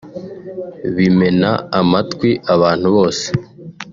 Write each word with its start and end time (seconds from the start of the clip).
bimena 0.95 1.49
amatwi 1.79 2.29
abantu 2.53 2.87
bose 2.95 3.25